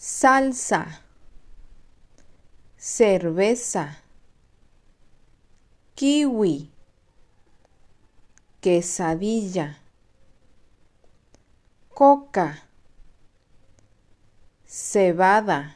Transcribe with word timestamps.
salsa, 0.00 1.02
cerveza, 2.76 3.96
kiwi, 5.96 6.70
quesadilla, 8.60 9.74
coca, 11.92 12.62
cebada, 14.64 15.74